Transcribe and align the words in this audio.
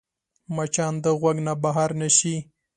مچان 0.55 0.93
د 1.03 1.05
غوږ 1.19 1.37
نه 1.47 1.53
بهر 1.63 1.89
نه 2.01 2.07
شي 2.17 2.35